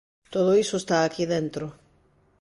[0.33, 1.65] Todo iso está aquí dentro.